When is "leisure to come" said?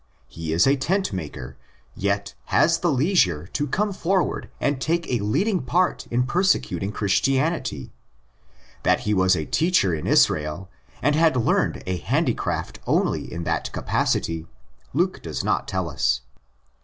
2.91-3.93